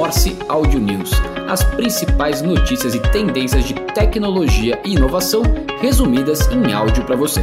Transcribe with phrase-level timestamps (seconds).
[0.00, 1.10] Morse Audio News,
[1.46, 5.42] as principais notícias e tendências de tecnologia e inovação
[5.78, 7.42] resumidas em áudio para você.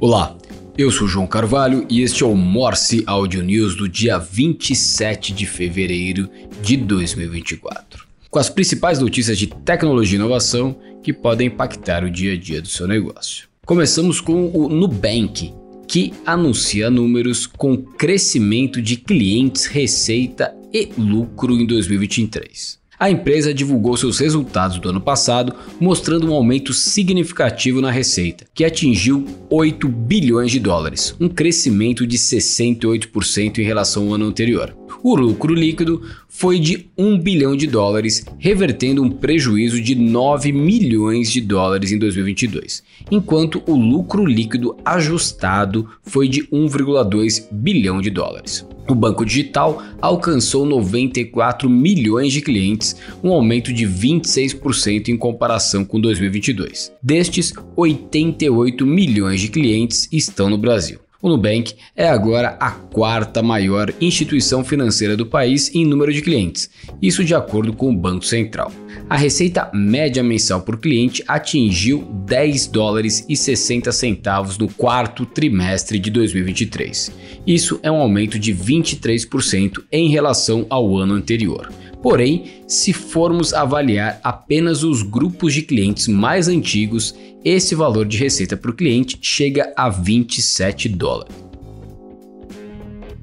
[0.00, 0.36] Olá,
[0.76, 5.46] eu sou João Carvalho e este é o Morse Audio News do dia 27 de
[5.46, 6.28] fevereiro
[6.60, 12.32] de 2024, com as principais notícias de tecnologia e inovação que podem impactar o dia
[12.32, 13.46] a dia do seu negócio.
[13.64, 15.54] Começamos com o Nubank,
[15.86, 22.86] que anuncia números com crescimento de clientes, receita e lucro em 2023.
[22.98, 28.64] A empresa divulgou seus resultados do ano passado, mostrando um aumento significativo na receita, que
[28.64, 34.74] atingiu 8 bilhões de dólares, um crescimento de 68% em relação ao ano anterior.
[35.02, 36.00] O lucro líquido
[36.38, 41.98] foi de 1 bilhão de dólares, revertendo um prejuízo de 9 milhões de dólares em
[41.98, 48.66] 2022, enquanto o lucro líquido ajustado foi de 1,2 bilhão de dólares.
[48.86, 55.98] O banco digital alcançou 94 milhões de clientes, um aumento de 26% em comparação com
[55.98, 56.92] 2022.
[57.02, 61.05] Destes, 88 milhões de clientes estão no Brasil.
[61.22, 66.68] O Nubank é agora a quarta maior instituição financeira do país em número de clientes,
[67.00, 68.70] isso de acordo com o Banco Central.
[69.08, 75.98] A receita média mensal por cliente atingiu 10 dólares e 60 centavos no quarto trimestre
[75.98, 77.12] de 2023.
[77.46, 81.70] Isso é um aumento de 23% em relação ao ano anterior.
[82.02, 88.56] Porém, se formos avaliar apenas os grupos de clientes mais antigos, esse valor de receita
[88.56, 91.46] por cliente chega a 27 dólares.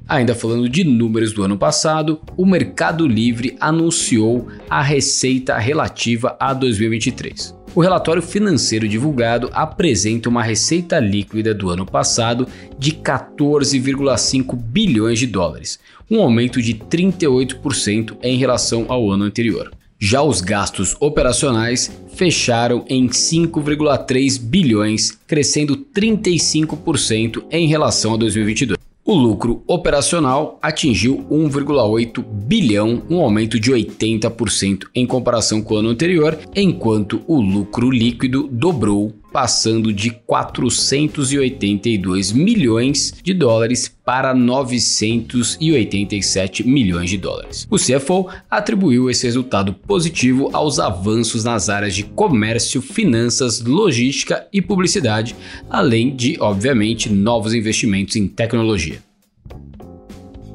[0.06, 6.52] Ainda falando de números do ano passado, o Mercado Livre anunciou a receita relativa a
[6.52, 7.63] 2023.
[7.74, 12.46] O relatório financeiro divulgado apresenta uma receita líquida do ano passado
[12.78, 19.72] de 14,5 bilhões de dólares, um aumento de 38% em relação ao ano anterior.
[19.98, 28.83] Já os gastos operacionais fecharam em 5,3 bilhões, crescendo 35% em relação a 2022.
[29.06, 35.90] O lucro operacional atingiu 1,8 bilhão, um aumento de 80% em comparação com o ano
[35.90, 47.10] anterior, enquanto o lucro líquido dobrou, passando de 482 milhões de dólares para 987 milhões
[47.10, 47.66] de dólares.
[47.68, 54.62] O CFO atribuiu esse resultado positivo aos avanços nas áreas de comércio, finanças, logística e
[54.62, 55.34] publicidade,
[55.68, 59.02] além de, obviamente, novos investimentos em tecnologia.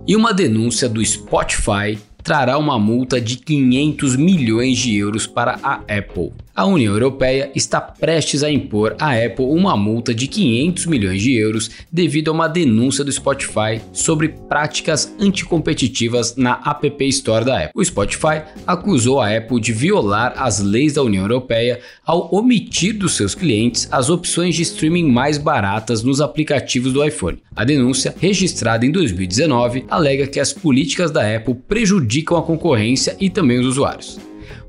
[0.07, 5.73] E uma denúncia do Spotify trará uma multa de 500 milhões de euros para a
[5.75, 6.31] Apple.
[6.59, 11.33] A União Europeia está prestes a impor à Apple uma multa de 500 milhões de
[11.33, 17.71] euros devido a uma denúncia do Spotify sobre práticas anticompetitivas na App Store da Apple.
[17.73, 23.15] O Spotify acusou a Apple de violar as leis da União Europeia ao omitir dos
[23.15, 27.41] seus clientes as opções de streaming mais baratas nos aplicativos do iPhone.
[27.55, 33.29] A denúncia, registrada em 2019, alega que as políticas da Apple prejudicam a concorrência e
[33.29, 34.19] também os usuários.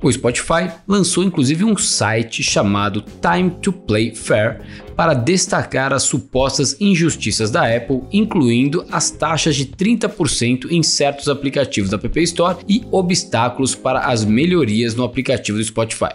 [0.03, 4.61] O Spotify lançou inclusive um site chamado Time to Play Fair
[4.97, 11.91] para destacar as supostas injustiças da Apple, incluindo as taxas de 30% em certos aplicativos
[11.91, 16.15] da App Store e obstáculos para as melhorias no aplicativo do Spotify.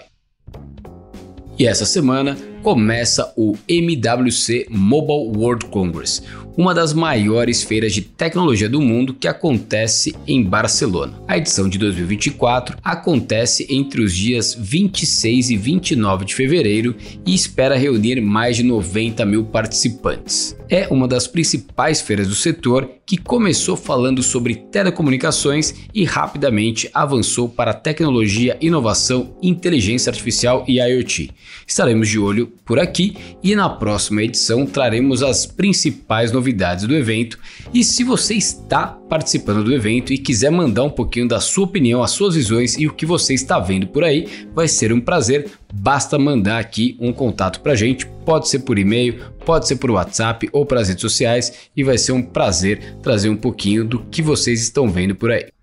[1.58, 6.24] E essa semana começa o MWC Mobile World Congress,
[6.58, 11.22] uma das maiores feiras de tecnologia do mundo que acontece em Barcelona.
[11.28, 17.78] A edição de 2024 acontece entre os dias 26 e 29 de fevereiro e espera
[17.78, 20.58] reunir mais de 90 mil participantes.
[20.68, 27.48] É uma das principais feiras do setor que começou falando sobre telecomunicações e rapidamente avançou
[27.48, 31.30] para tecnologia, inovação, inteligência artificial e IoT.
[31.68, 37.38] Estaremos de olho por aqui e na próxima edição traremos as principais novidades do evento.
[37.74, 42.04] E se você está participando do evento e quiser mandar um pouquinho da sua opinião,
[42.04, 45.50] as suas visões e o que você está vendo por aí, vai ser um prazer.
[45.74, 50.50] Basta mandar aqui um contato para gente, pode ser por e-mail, pode ser por WhatsApp
[50.52, 54.62] ou pelas redes sociais e vai ser um prazer trazer um pouquinho do que vocês
[54.62, 55.55] estão vendo por aí.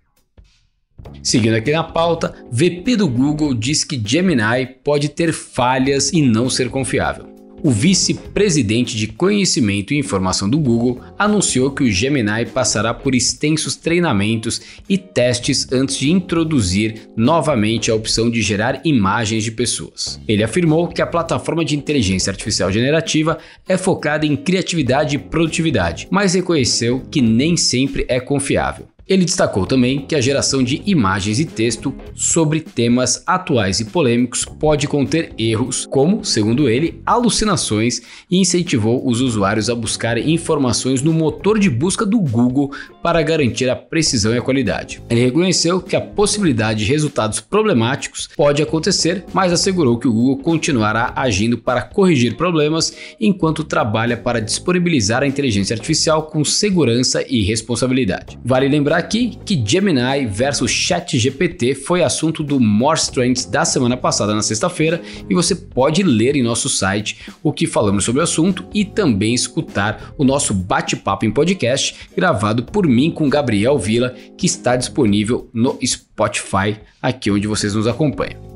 [1.21, 6.49] Seguindo aqui na pauta, VP do Google diz que Gemini pode ter falhas e não
[6.49, 7.33] ser confiável.
[7.63, 13.77] O vice-presidente de conhecimento e informação do Google anunciou que o Gemini passará por extensos
[13.77, 14.59] treinamentos
[14.89, 20.19] e testes antes de introduzir novamente a opção de gerar imagens de pessoas.
[20.27, 26.05] Ele afirmou que a plataforma de inteligência artificial generativa é focada em criatividade e produtividade,
[26.11, 28.92] mas reconheceu que nem sempre é confiável.
[29.07, 34.45] Ele destacou também que a geração de imagens e texto sobre temas atuais e polêmicos
[34.45, 38.01] pode conter erros, como, segundo ele, alucinações,
[38.31, 42.71] e incentivou os usuários a buscarem informações no motor de busca do Google
[43.01, 45.01] para garantir a precisão e a qualidade.
[45.09, 50.37] Ele reconheceu que a possibilidade de resultados problemáticos pode acontecer, mas assegurou que o Google
[50.37, 57.41] continuará agindo para corrigir problemas enquanto trabalha para disponibilizar a inteligência artificial com segurança e
[57.41, 58.39] responsabilidade.
[58.45, 63.97] Vale lembrar lembrar aqui que Gemini versus ChatGPT foi assunto do Morse Trends da semana
[63.97, 68.23] passada, na sexta-feira, e você pode ler em nosso site o que falamos sobre o
[68.23, 74.13] assunto e também escutar o nosso bate-papo em podcast gravado por mim com Gabriel Vila,
[74.37, 78.52] que está disponível no Spotify, aqui onde vocês nos acompanham.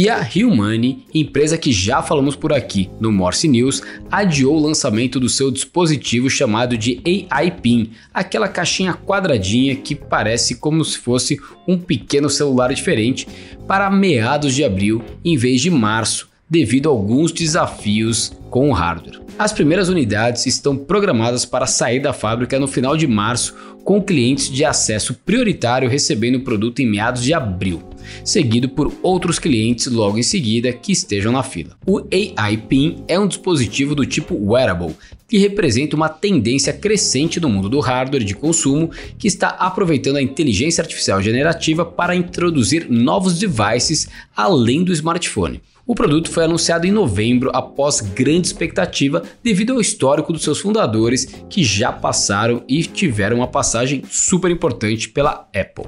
[0.00, 5.18] E a Humani, empresa que já falamos por aqui no Morse News, adiou o lançamento
[5.18, 11.40] do seu dispositivo chamado de AI Pin, aquela caixinha quadradinha que parece como se fosse
[11.66, 13.26] um pequeno celular diferente,
[13.66, 19.20] para meados de abril em vez de março, devido a alguns desafios com o hardware.
[19.36, 23.52] As primeiras unidades estão programadas para sair da fábrica no final de março,
[23.88, 27.82] com clientes de acesso prioritário recebendo o produto em meados de abril
[28.22, 31.76] seguido por outros clientes logo em seguida que estejam na fila.
[31.86, 34.94] O AI PIN é um dispositivo do tipo wearable,
[35.26, 40.22] que representa uma tendência crescente no mundo do hardware de consumo que está aproveitando a
[40.22, 45.60] inteligência artificial generativa para introduzir novos devices além do smartphone.
[45.86, 51.24] O produto foi anunciado em novembro após grande expectativa devido ao histórico dos seus fundadores
[51.48, 53.46] que já passaram e tiveram uma
[53.78, 55.86] passagem super importante pela Apple.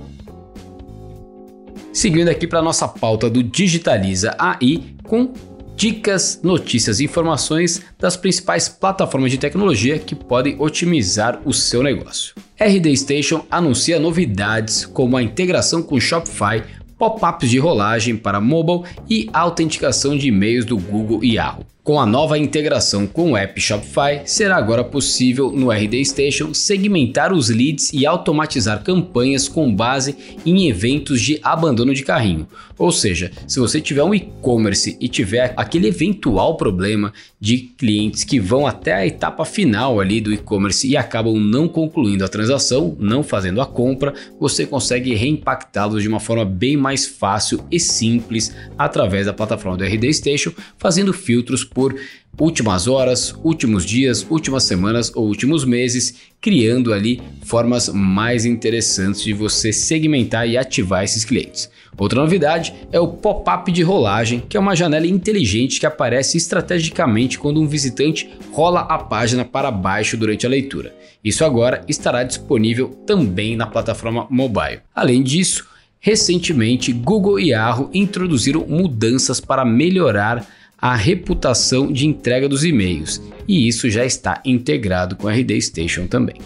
[1.93, 5.33] Seguindo aqui para nossa pauta do Digitaliza AI com
[5.75, 12.35] dicas, notícias e informações das principais plataformas de tecnologia que podem otimizar o seu negócio.
[12.61, 16.63] RD Station anuncia novidades como a integração com Shopify,
[16.97, 21.67] pop-ups de rolagem para mobile e autenticação de e-mails do Google e Yahoo.
[21.83, 27.33] Com a nova integração com o app Shopify, será agora possível no RD Station segmentar
[27.33, 32.47] os leads e automatizar campanhas com base em eventos de abandono de carrinho.
[32.77, 38.39] Ou seja, se você tiver um e-commerce e tiver aquele eventual problema de clientes que
[38.39, 43.23] vão até a etapa final ali do e-commerce e acabam não concluindo a transação, não
[43.23, 49.27] fazendo a compra, você consegue reimpactá-los de uma forma bem mais fácil e simples através
[49.27, 51.95] da plataforma do RD Station, fazendo filtros por
[52.39, 59.33] últimas horas, últimos dias, últimas semanas ou últimos meses, criando ali formas mais interessantes de
[59.33, 61.71] você segmentar e ativar esses clientes.
[61.99, 67.39] Outra novidade é o pop-up de rolagem, que é uma janela inteligente que aparece estrategicamente
[67.39, 70.95] quando um visitante rola a página para baixo durante a leitura.
[71.23, 74.81] Isso agora estará disponível também na plataforma mobile.
[74.95, 75.69] Além disso,
[76.01, 80.47] recentemente Google e Yahoo introduziram mudanças para melhorar
[80.81, 86.07] a reputação de entrega dos e-mails, e isso já está integrado com a RD Station
[86.07, 86.37] também.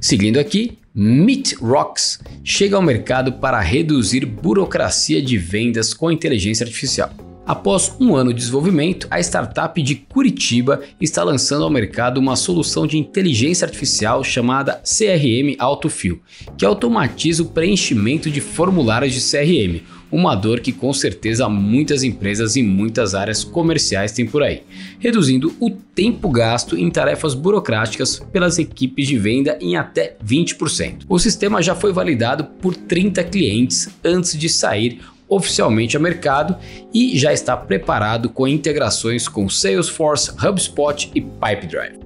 [0.00, 7.10] Seguindo aqui, Meet Rocks chega ao mercado para reduzir burocracia de vendas com inteligência artificial.
[7.46, 12.88] Após um ano de desenvolvimento, a startup de Curitiba está lançando ao mercado uma solução
[12.88, 16.20] de inteligência artificial chamada CRM Autofill,
[16.58, 22.56] que automatiza o preenchimento de formulários de CRM, uma dor que com certeza muitas empresas
[22.56, 24.62] e muitas áreas comerciais têm por aí,
[24.98, 31.04] reduzindo o tempo gasto em tarefas burocráticas pelas equipes de venda em até 20%.
[31.08, 36.56] O sistema já foi validado por 30 clientes antes de sair oficialmente ao mercado
[36.94, 41.98] e já está preparado com integrações com Salesforce, HubSpot e Pipedrive.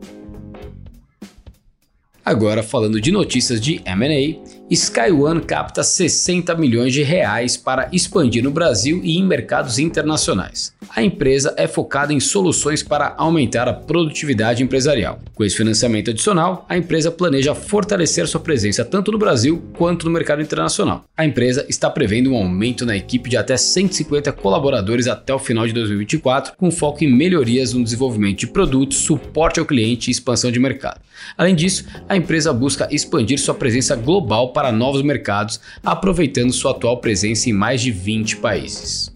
[2.24, 8.52] Agora falando de notícias de M&A, SkyOne capta 60 milhões de reais para expandir no
[8.52, 10.72] Brasil e em mercados internacionais.
[10.94, 15.20] A empresa é focada em soluções para aumentar a produtividade empresarial.
[15.34, 20.12] Com esse financiamento adicional, a empresa planeja fortalecer sua presença tanto no Brasil quanto no
[20.12, 21.04] mercado internacional.
[21.16, 25.66] A empresa está prevendo um aumento na equipe de até 150 colaboradores até o final
[25.66, 30.52] de 2024, com foco em melhorias no desenvolvimento de produtos, suporte ao cliente e expansão
[30.52, 31.00] de mercado.
[31.36, 36.98] Além disso, a empresa busca expandir sua presença global para novos mercados, aproveitando sua atual
[36.98, 39.10] presença em mais de 20 países.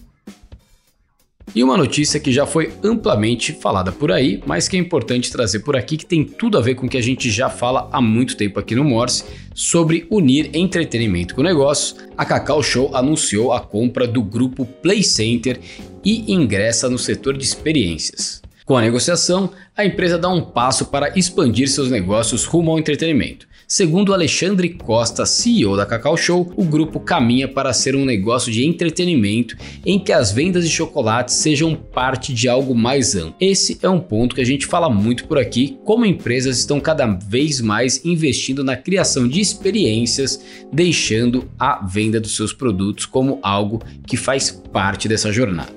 [1.55, 5.61] E uma notícia que já foi amplamente falada por aí, mas que é importante trazer
[5.61, 8.01] por aqui, que tem tudo a ver com o que a gente já fala há
[8.01, 9.25] muito tempo aqui no Morse,
[9.55, 15.61] sobre unir entretenimento com negócios, a Cacau Show anunciou a compra do grupo Play Center
[16.05, 18.43] e ingressa no setor de experiências.
[18.65, 23.47] Com a negociação, a empresa dá um passo para expandir seus negócios rumo ao entretenimento.
[23.67, 28.65] Segundo Alexandre Costa, CEO da Cacau Show, o grupo caminha para ser um negócio de
[28.65, 33.35] entretenimento em que as vendas de chocolates sejam parte de algo mais amplo.
[33.41, 37.07] Esse é um ponto que a gente fala muito por aqui, como empresas estão cada
[37.07, 40.41] vez mais investindo na criação de experiências,
[40.71, 45.73] deixando a venda dos seus produtos como algo que faz parte dessa jornada.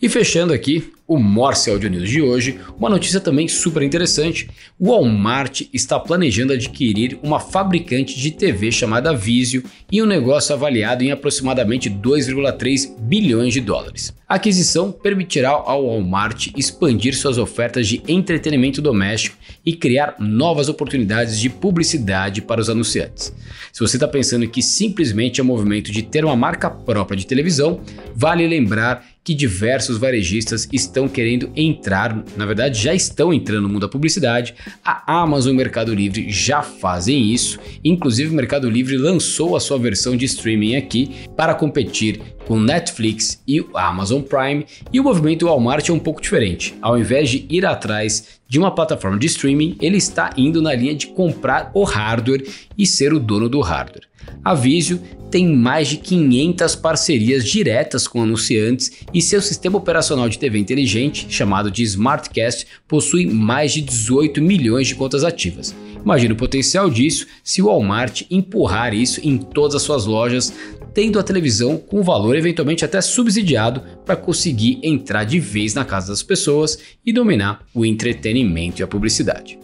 [0.00, 4.50] E fechando aqui, o Morse Audio News de hoje, uma notícia também super interessante.
[4.78, 11.02] O Walmart está planejando adquirir uma fabricante de TV chamada Vizio e um negócio avaliado
[11.02, 14.17] em aproximadamente 2,3 bilhões de dólares.
[14.28, 21.40] A aquisição permitirá ao Walmart expandir suas ofertas de entretenimento doméstico e criar novas oportunidades
[21.40, 23.34] de publicidade para os anunciantes.
[23.72, 27.26] Se você está pensando que simplesmente é o movimento de ter uma marca própria de
[27.26, 27.80] televisão,
[28.14, 33.82] vale lembrar que diversos varejistas estão querendo entrar, na verdade já estão entrando no mundo
[33.82, 34.54] da publicidade.
[34.84, 37.58] A Amazon e o Mercado Livre já fazem isso.
[37.84, 43.42] Inclusive o Mercado Livre lançou a sua versão de streaming aqui para competir com Netflix
[43.46, 44.66] e o Amazon Prime.
[44.92, 46.74] E o movimento Walmart é um pouco diferente.
[46.80, 50.94] Ao invés de ir atrás de uma plataforma de streaming, ele está indo na linha
[50.94, 52.46] de comprar o hardware
[52.76, 54.08] e ser o dono do hardware.
[54.44, 60.38] A Visio tem mais de 500 parcerias diretas com anunciantes e seu sistema operacional de
[60.38, 65.74] TV inteligente, chamado de SmartCast, possui mais de 18 milhões de contas ativas.
[66.02, 70.52] Imagina o potencial disso se o Walmart empurrar isso em todas as suas lojas,
[70.92, 76.08] tendo a televisão com valor eventualmente até subsidiado para conseguir entrar de vez na casa
[76.08, 79.58] das pessoas e dominar o entretenimento e a publicidade.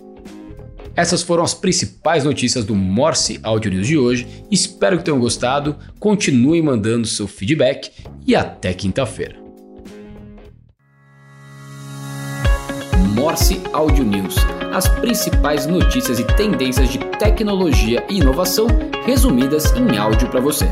[0.96, 4.26] Essas foram as principais notícias do Morse Audio News de hoje.
[4.50, 5.76] Espero que tenham gostado.
[5.98, 7.90] Continue mandando seu feedback
[8.24, 9.36] e até quinta-feira.
[13.14, 14.36] Morse Audio News.
[14.72, 18.66] As principais notícias e tendências de tecnologia e inovação
[19.04, 20.66] resumidas em áudio para você.